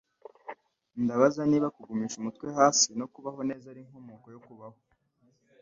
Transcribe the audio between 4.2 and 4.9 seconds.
yo kubaho?